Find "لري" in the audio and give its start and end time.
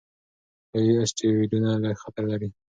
2.31-2.49